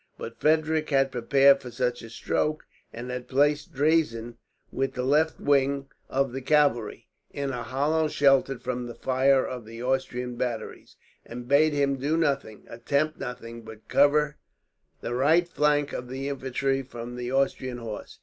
But 0.17 0.39
Frederick 0.39 0.89
had 0.89 1.11
prepared 1.11 1.61
for 1.61 1.69
such 1.69 2.01
a 2.01 2.09
stroke; 2.09 2.65
and 2.91 3.11
had 3.11 3.27
placed 3.27 3.71
Draisen, 3.71 4.35
with 4.71 4.95
the 4.95 5.03
left 5.03 5.39
wing 5.39 5.89
of 6.09 6.31
the 6.31 6.41
cavalry, 6.41 7.07
in 7.29 7.51
a 7.51 7.61
hollow 7.61 8.07
sheltered 8.07 8.63
from 8.63 8.87
the 8.87 8.95
fire 8.95 9.45
of 9.45 9.63
the 9.63 9.83
Austrian 9.83 10.37
batteries, 10.37 10.95
and 11.23 11.47
bade 11.47 11.73
him 11.73 11.97
do 11.97 12.17
nothing, 12.17 12.65
attempt 12.67 13.19
nothing, 13.19 13.61
but 13.61 13.87
cover 13.89 14.37
the 15.01 15.13
right 15.13 15.47
flank 15.47 15.93
of 15.93 16.09
the 16.09 16.29
infantry 16.29 16.81
from 16.81 17.15
the 17.15 17.31
Austrian 17.31 17.77
horse. 17.77 18.17